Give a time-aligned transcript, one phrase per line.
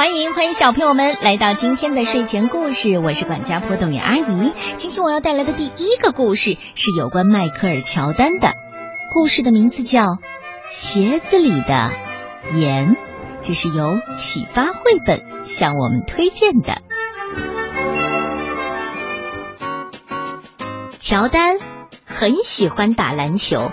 [0.00, 4.54] 欢迎欢迎小朋友们来到今天的睡前故事，我是管家波动员阿姨。
[4.78, 8.54] 今天我要带来的第一个故事是有关迈克尔·乔丹的，
[9.12, 10.04] 故事的名字叫
[10.72, 11.92] 《鞋子里的
[12.54, 12.92] 盐》，
[13.42, 16.80] 这是由启发绘本向我们推荐的。
[20.98, 21.58] 乔丹
[22.06, 23.70] 很喜欢打篮球，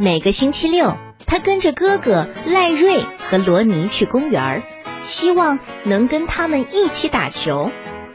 [0.00, 4.62] 每个星期六，他跟着哥哥赖瑞和罗尼去公园儿。
[5.10, 7.70] 希望能跟他们一起打球。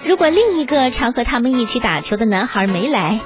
[0.05, 3.19] 如果另一个常和他们一起打球的男孩没来，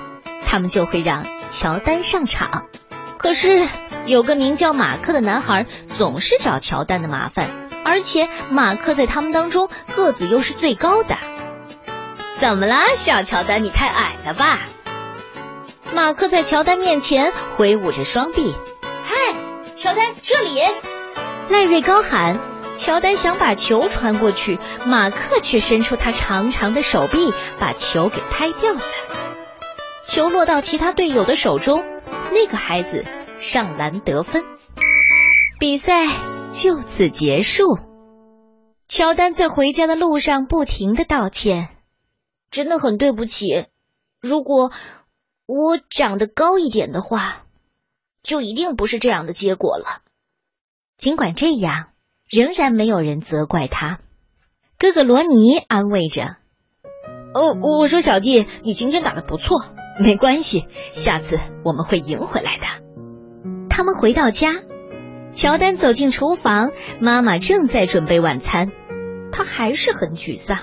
[0.45, 2.65] 他们就会让乔丹上场。
[3.17, 3.67] 可是
[4.05, 11.17] 有个名叫马克的男孩总是找乔丹的麻烦，而且马克在他们当中个子又是最高的。
[12.35, 13.63] 怎么了，小乔丹？
[13.63, 14.61] 你太矮了吧？
[15.93, 18.55] 马克在乔丹面前挥舞着双臂。
[19.05, 19.15] 嗨，
[19.75, 20.59] 乔丹，这里！
[21.49, 22.39] 赖瑞高喊。
[22.79, 28.79] 乔丹想把球传过去，马克却伸出他长长的手臂，把球给拍掉了。
[30.01, 31.83] 球落到其他队友的手中，
[32.31, 33.03] 那个孩子
[33.37, 34.45] 上篮得分，
[35.59, 36.07] 比赛
[36.53, 37.77] 就此结束。
[38.87, 41.67] 乔丹在回家的路上不停的道歉，
[42.49, 43.65] 真的很对不起。
[44.21, 44.71] 如果
[45.45, 47.43] 我长得高一点的话，
[48.23, 50.01] 就一定不是这样的结果了。
[50.97, 51.89] 尽管这样。
[52.29, 53.99] 仍然没有人责怪他。
[54.77, 56.37] 哥哥罗尼安慰着
[57.33, 59.65] ：“哦，我说小弟，你今天打的不错，
[59.99, 62.65] 没关系，下次我们会赢回来的。”
[63.67, 64.53] 他们回到家，
[65.31, 68.71] 乔丹走进厨房，妈妈正在准备晚餐，
[69.31, 70.59] 他还是很沮丧。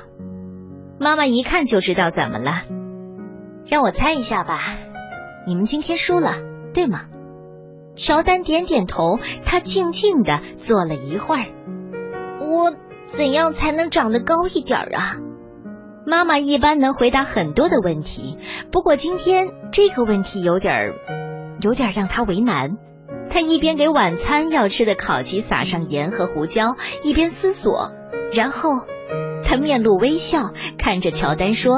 [1.00, 2.62] 妈妈一看就知道怎么了，
[3.67, 4.61] 让我猜一下吧，
[5.47, 6.34] 你们今天输了，
[6.72, 7.06] 对吗？
[7.97, 11.56] 乔丹点点头，他静静的坐了一会儿。
[12.47, 12.73] 我
[13.07, 15.17] 怎样才能长得高一点啊？
[16.07, 18.39] 妈妈一般能回答很多的问题，
[18.71, 20.95] 不过今天这个问题有点儿，
[21.61, 22.77] 有点让她为难。
[23.29, 27.91] 她一边给晚餐要吃的烤鸡撒上盐和胡椒，一边思索，
[28.33, 28.71] 然后
[29.45, 31.75] 她面露微笑，看着乔丹说：“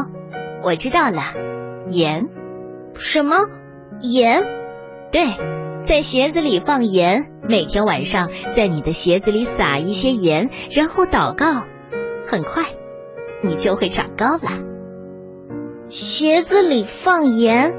[0.63, 1.23] 我知道了，
[1.89, 2.29] 盐。
[2.95, 3.37] 什么
[4.03, 4.45] 盐？
[5.11, 5.23] 对。”
[5.81, 11.65] 在鞋子里放盐，每天晚上在你的鞋子里撒一些盐，然后祷告，
[12.27, 12.65] 很快
[13.43, 14.61] 你就会长高了。
[15.89, 17.75] 鞋子里放盐，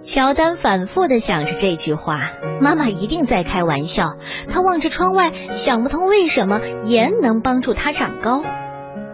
[0.00, 2.30] 乔丹反复的想着这句话，
[2.62, 4.14] 妈妈一定在开玩笑。
[4.48, 8.42] 他望着窗外，想不通为什么盐能帮助他长高。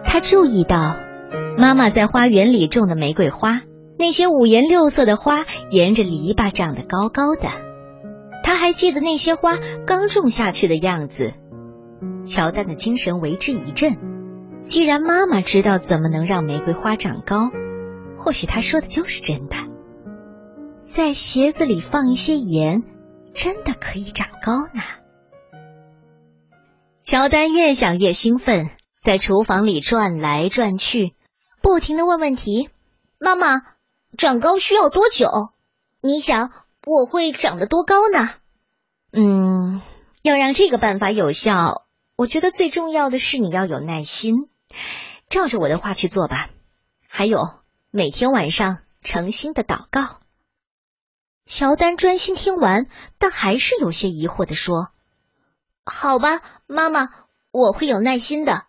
[0.05, 0.95] 他注意到
[1.57, 3.59] 妈妈在花园里种的玫瑰花。
[3.99, 7.49] 那些五颜六色的花沿着篱笆长得高高的，
[8.47, 11.33] 他还记得那些花刚种下去的样子。
[12.25, 13.97] 乔丹的精神为之一振。
[14.63, 17.51] 既然妈妈知道怎么能让玫瑰花长高，
[18.17, 19.57] 或许她说的就是真的。
[20.85, 22.83] 在鞋子里放一些盐，
[23.33, 24.81] 真的可以长高呢。
[27.03, 28.69] 乔丹越想越兴奋，
[29.01, 31.15] 在厨房里转来转去，
[31.61, 32.69] 不停的问问题
[33.19, 33.63] ：“妈妈。”
[34.17, 35.27] 长高需要多久？
[36.01, 36.49] 你想
[36.89, 38.29] 我会长得多高呢？
[39.11, 39.81] 嗯，
[40.21, 44.47] 要让这个办法有效，我觉得最重要的是你要有耐心，
[45.27, 46.49] 照着我的话去做吧。
[47.09, 47.41] 还有，
[47.91, 50.21] 每天晚上诚心的祷告。
[51.43, 52.87] 乔丹专心听完，
[53.17, 54.91] 但还是有些疑惑的说
[55.83, 57.09] ：“好吧，妈妈，
[57.51, 58.63] 我会有耐心的。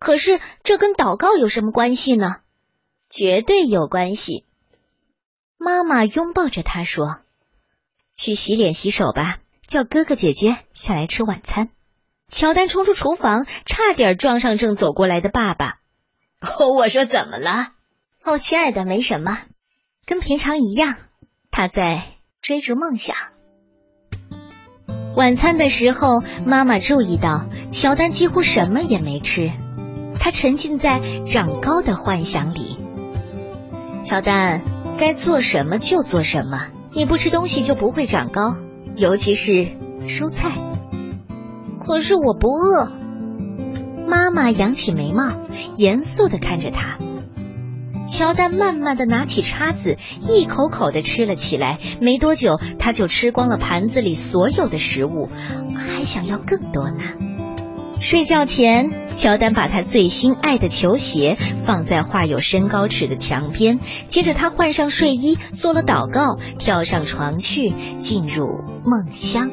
[0.00, 2.38] 可是这跟祷告有什么关系呢？
[3.08, 4.46] 绝对有关系。”
[5.58, 7.20] 妈妈拥抱着他说
[8.14, 11.68] ：“去洗脸洗手吧，叫哥哥姐姐下来吃晚餐。”
[12.30, 15.78] 乔丹冲出厨房，差点撞上正走过来的爸爸。
[16.40, 17.68] 哦我说：“怎么了
[18.24, 19.38] ？”“哦，亲爱的，没什么，
[20.06, 20.96] 跟平常一样。
[21.50, 22.04] 他在
[22.40, 23.16] 追逐梦想。”
[25.14, 29.50] 晚餐的时候，妈妈注意到乔丹几乎什么也没吃，
[30.18, 32.78] 他沉浸在长高的幻想里。
[34.04, 34.62] 乔丹。
[34.98, 36.68] 该做什么就做什么。
[36.94, 38.56] 你不吃东西就不会长高，
[38.96, 39.68] 尤其是
[40.04, 40.52] 蔬菜。
[41.80, 42.92] 可是我不饿。
[44.06, 45.32] 妈妈扬起眉毛，
[45.76, 46.98] 严肃的看着他。
[48.06, 51.78] 乔丹慢慢的拿起叉子，一口口的吃了起来。
[52.00, 55.30] 没多久，他就吃光了盘子里所有的食物，
[55.74, 56.98] 还想要更多呢。
[58.00, 68.46] 睡觉前，乔丹把他最心爱的球鞋放在画有身高尺的墙边，接着他换上睡衣，做了祷告，跳上床去，进入
[68.84, 69.50] 梦乡。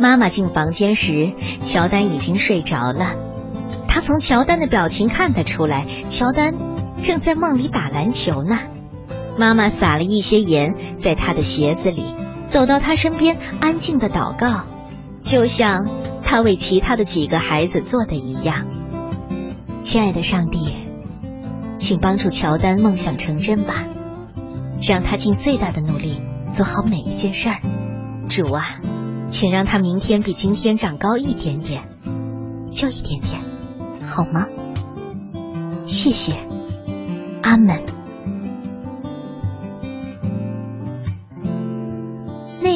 [0.00, 1.32] 妈妈进房间时，
[1.62, 3.14] 乔丹已经睡着了。
[3.86, 6.54] 他从乔丹的表情看得出来，乔丹
[7.02, 8.58] 正在梦里打篮球呢。
[9.38, 12.14] 妈妈撒了一些盐在他的鞋子里，
[12.46, 14.64] 走到他身边，安静的祷告，
[15.22, 15.88] 就像
[16.32, 18.66] 他为其他的几个孩子做的一样。
[19.80, 20.74] 亲爱的上帝，
[21.76, 23.84] 请帮助乔丹梦想成真吧，
[24.80, 26.22] 让他尽最大的努力
[26.54, 27.60] 做好每一件事儿。
[28.30, 28.80] 主啊，
[29.28, 31.82] 请让他明天比今天长高一点点，
[32.70, 33.38] 就一点点。
[34.00, 34.46] 好吗？
[35.84, 36.32] 谢谢，
[37.42, 38.01] 阿门。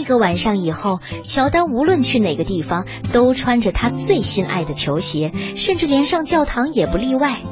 [0.06, 7.42] 个晚上以后，乔丹无论去哪个地方，都穿着他最心爱的球鞋，甚至连上教堂也不例外。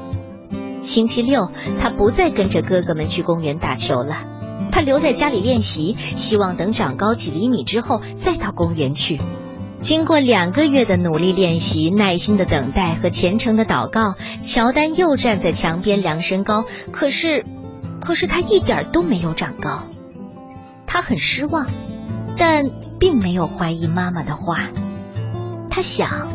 [0.82, 4.18] 星期六，他不再跟着哥哥们去公园打球了，
[4.70, 9.20] 他留在家里练习，希望等长高几厘米之后再到公园去。
[9.80, 16.64] 经过两个月的努力练习、耐心的等待和虔诚的祷告，乔丹又站在墙边量身高。
[16.90, 17.44] 可是，
[18.00, 19.82] 可是他一点都没有长高。
[20.86, 21.66] 他很失望，
[22.36, 22.64] 但
[22.98, 24.68] 并没有怀疑妈妈的话。
[25.70, 26.28] 他想，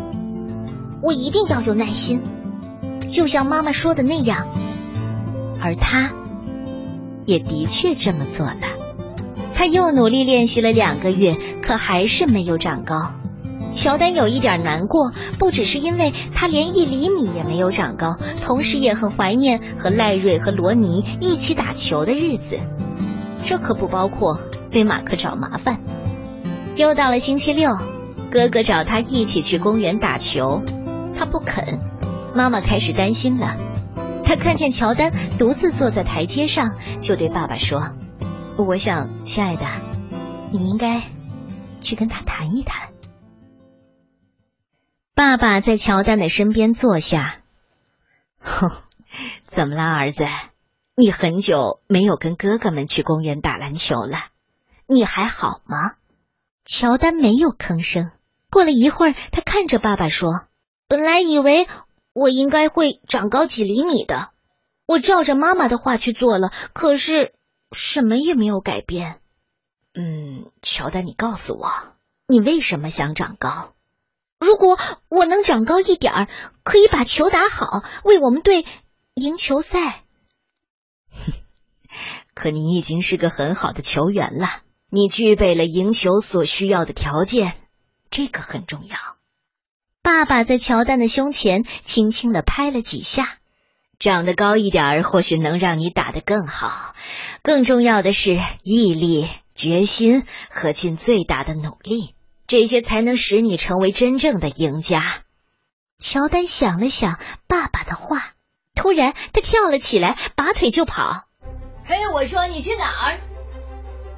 [1.02, 2.22] 我一定要有耐心，
[3.12, 4.48] 就像妈妈说的那样。
[5.62, 6.12] 而他，
[7.26, 8.56] 也的确这么做了。
[9.54, 13.12] 他又努力练习了两个月，可还是没有长高。
[13.72, 22.58] 乔丹有一点难过，不只是因为他连一厘米也没有长高，同时也很怀念和赖瑞和罗尼一起打球的日子。
[23.44, 24.40] 这可不包括
[24.72, 25.80] 为马克找麻烦。
[26.76, 27.72] 又到了星期六，
[28.32, 30.64] 哥哥找他一起去公园打球，
[31.18, 31.80] 他不肯。
[32.34, 33.58] 妈妈开始担心了。
[34.24, 37.96] 他看见乔丹独自坐在台阶上，就对爸爸说
[38.58, 39.66] ：“我想，亲爱的，
[40.52, 41.02] 你应该
[41.82, 42.90] 去跟他谈一谈。”
[45.16, 47.40] 爸爸在乔丹的身边坐下。
[48.38, 48.70] 哼，
[49.48, 50.26] 怎么了，儿子？
[50.96, 54.28] 你很久没有跟哥哥们去公园打篮球了，
[54.92, 55.98] 你还好吗？
[56.66, 58.10] 乔丹没有吭声。
[58.50, 60.48] 过了一会儿，他看着爸爸说
[60.90, 61.68] ：“本来以为
[62.12, 64.32] 我应该会长高几厘米的，
[64.88, 67.36] 我照着妈妈的话去做了，可是
[67.72, 69.22] 什么也没有改变。”
[69.94, 71.70] 嗯，乔丹，你告诉我，
[72.26, 73.76] 你为什么想长高？
[74.40, 76.28] 如果我能长高一点儿，
[76.64, 78.66] 可以把球打好，为我们队
[79.14, 80.04] 赢球赛。
[82.34, 87.54] 可你已经是个很好的球员了，你具备了赢球所需要的条件，
[88.10, 88.98] 这个很重要。
[90.02, 93.38] 爸爸在乔丹的胸前轻轻的拍了几下。
[94.00, 96.96] 长得高一点儿，或许能让你打得更好。
[97.44, 102.16] 更重要的是毅力、决心和尽最大的努力。
[102.48, 105.04] 这些才能使你成为真正的赢家。
[105.98, 108.32] 乔丹想了想爸爸的话，
[108.74, 111.26] 突然他跳了起来，拔腿就跑。
[111.84, 113.29] 嘿，我说你去哪儿？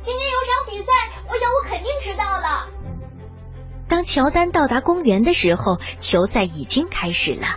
[0.02, 0.92] 今天有场比赛，
[1.30, 2.68] 我想我肯定迟到了。
[3.88, 7.48] 当乔丹到达公园的时候，球赛已经开始了。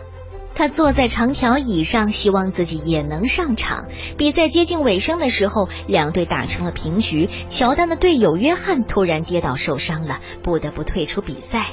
[0.55, 3.87] 他坐在长条椅上，希望自己也能上场。
[4.19, 7.29] 比赛接近尾声的时候，两队打成了平局。
[7.49, 11.71] 乔丹的队友约翰突然跌倒受伤了，不得不退出比赛。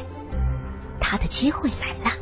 [0.99, 2.15] 他的机会来了。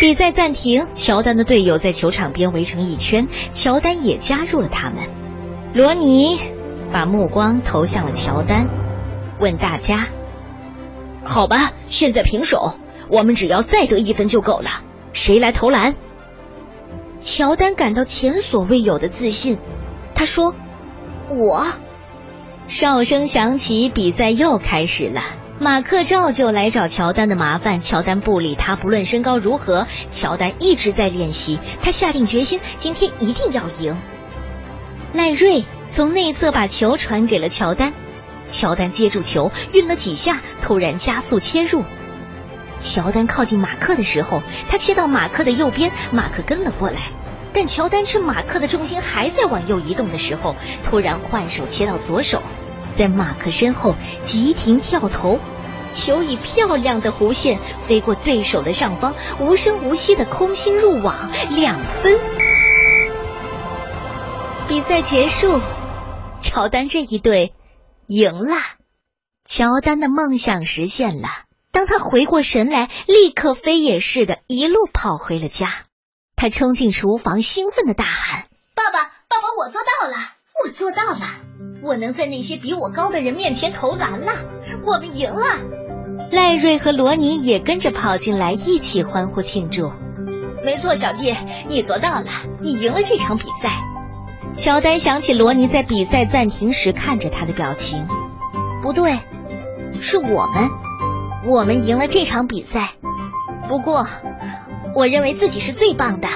[0.00, 5.08] 比赛暂停，乔丹的队友在球场边围成一圈，乔丹也加入了他们。
[5.72, 6.40] 罗尼
[6.96, 8.70] 把目光投向了乔丹，
[9.38, 10.06] 问大家
[11.22, 12.72] ：“好吧，现在平手，
[13.10, 14.80] 我们只要再得一分就够了。”
[15.12, 15.94] 谁来投篮？
[17.20, 19.58] 乔丹感到前所未有的自信。
[20.14, 20.54] 他说
[21.36, 21.66] ：“我。”
[22.66, 25.20] 哨声响起，比赛又开始了。
[25.60, 28.74] 马克照旧来找乔丹的麻烦，乔丹不理他。
[28.74, 31.60] 不论身高如何，乔丹一直在练习。
[31.82, 33.98] 他下定决心，今天一定要赢。
[35.12, 37.94] 赖瑞从内侧把球传给了乔丹，
[38.46, 41.84] 乔丹接住球，运了几下，突然加速切入。
[42.78, 47.10] 乔丹靠近马克的时候，他切到马克的右边，马克跟了过来。
[47.54, 52.42] 但乔丹趁马克的重心还在往右移动的时候，突然换手切到左手，
[52.96, 55.38] 在马克身后急停跳投，
[55.94, 62.35] 球以漂亮的弧线飞过对手的上方，无声无息的空心入网，两分。
[64.68, 65.60] 比赛结束，
[66.40, 67.54] 乔丹这一队
[68.08, 68.56] 赢了，
[69.44, 71.28] 乔丹的梦想实现了。
[71.70, 75.72] 当他回过神来，立刻飞也似的，一路跑回了家。
[76.34, 80.16] 他冲进厨房，兴奋的大喊：“爸爸，爸爸，我做到了！
[80.64, 81.20] 我做到了！
[81.82, 84.32] 我能在那些比我高的人面前投篮了！
[84.84, 85.46] 我们赢了！”
[86.32, 89.92] 赖瑞和罗尼也跟着跑进来，一起欢呼庆祝。
[90.64, 91.36] 没错，小弟，
[91.68, 92.26] 你做到了，
[92.60, 93.70] 你赢了这场比赛。
[94.56, 98.06] 乔丹想起罗尼在比赛暂停时看着他的表情，
[98.82, 99.20] 不对，
[100.00, 100.70] 是我们，
[101.46, 102.94] 我们赢了这场比赛。
[103.68, 104.06] 不过，
[104.94, 106.28] 我认为自己是最棒的。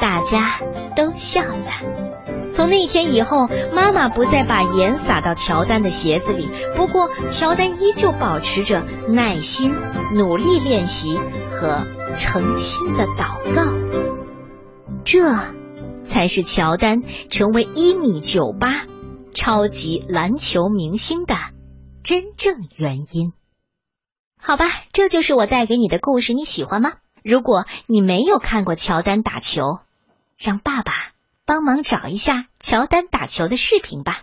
[0.00, 0.58] 大家
[0.96, 2.50] 都笑了。
[2.52, 6.48] 从那天以后，妈妈不再把盐撒到乔丹的鞋子里。
[6.74, 9.74] 不过，乔丹依旧保持着耐心、
[10.14, 11.16] 努力练习
[11.50, 13.64] 和诚心的祷告。
[15.04, 15.22] 这
[16.12, 18.84] 才是乔丹成为一米九八
[19.32, 21.34] 超级篮球明星的
[22.04, 23.32] 真正原因。
[24.38, 26.92] 好吧，这就是我带给你的故事，你喜欢吗？
[27.24, 29.78] 如果你没有看过乔丹打球，
[30.36, 30.92] 让爸爸。
[31.44, 34.20] 帮忙找一下乔丹打球的视频吧，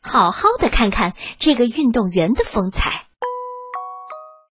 [0.00, 3.06] 好好的看看这个运动员的风采。